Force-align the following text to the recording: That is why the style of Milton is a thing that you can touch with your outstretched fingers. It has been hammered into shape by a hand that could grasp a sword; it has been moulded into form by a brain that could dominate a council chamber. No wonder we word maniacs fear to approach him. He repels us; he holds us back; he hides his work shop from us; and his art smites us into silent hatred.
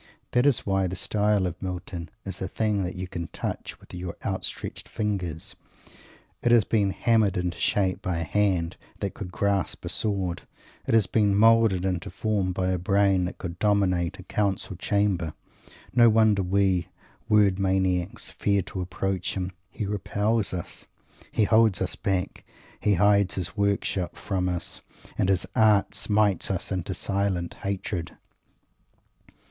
That 0.31 0.47
is 0.47 0.65
why 0.65 0.87
the 0.87 0.95
style 0.95 1.45
of 1.45 1.61
Milton 1.61 2.09
is 2.25 2.41
a 2.41 2.47
thing 2.47 2.83
that 2.83 2.95
you 2.95 3.07
can 3.07 3.27
touch 3.27 3.79
with 3.79 3.93
your 3.93 4.17
outstretched 4.25 4.89
fingers. 4.89 5.55
It 6.41 6.51
has 6.51 6.63
been 6.63 6.89
hammered 6.89 7.37
into 7.37 7.59
shape 7.59 8.01
by 8.01 8.17
a 8.17 8.23
hand 8.23 8.77
that 8.99 9.13
could 9.13 9.31
grasp 9.31 9.85
a 9.85 9.89
sword; 9.89 10.41
it 10.87 10.95
has 10.95 11.05
been 11.05 11.35
moulded 11.35 11.85
into 11.85 12.09
form 12.09 12.51
by 12.51 12.69
a 12.69 12.79
brain 12.79 13.25
that 13.25 13.37
could 13.37 13.59
dominate 13.59 14.17
a 14.17 14.23
council 14.23 14.75
chamber. 14.75 15.35
No 15.93 16.09
wonder 16.09 16.41
we 16.41 16.87
word 17.29 17.59
maniacs 17.59 18.31
fear 18.31 18.63
to 18.63 18.81
approach 18.81 19.35
him. 19.37 19.51
He 19.69 19.85
repels 19.85 20.51
us; 20.51 20.87
he 21.31 21.43
holds 21.43 21.79
us 21.79 21.95
back; 21.95 22.43
he 22.79 22.95
hides 22.95 23.35
his 23.35 23.55
work 23.55 23.83
shop 23.85 24.15
from 24.15 24.49
us; 24.49 24.81
and 25.15 25.29
his 25.29 25.45
art 25.55 25.93
smites 25.93 26.49
us 26.49 26.71
into 26.71 26.95
silent 26.95 27.53
hatred. 27.61 28.17